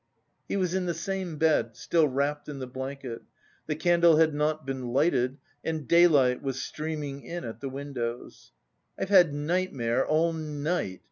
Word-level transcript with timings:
He 0.47 0.57
was 0.57 0.73
in 0.73 0.87
the 0.87 0.95
same 0.95 1.37
bed, 1.37 1.75
still 1.75 2.07
wrapped 2.07 2.49
in 2.49 2.57
the 2.57 2.65
blanket. 2.65 3.21
The 3.67 3.75
candle 3.75 4.17
had 4.17 4.33
not 4.33 4.65
been 4.65 4.87
lighted, 4.87 5.37
and 5.63 5.87
daylight 5.87 6.41
was 6.41 6.59
streaming 6.59 7.21
in 7.21 7.43
at 7.45 7.59
the 7.61 7.69
windows. 7.69 8.51
"I've 8.97 9.09
had 9.09 9.31
nightmare 9.31 10.03
all 10.03 10.33
night!" 10.33 10.99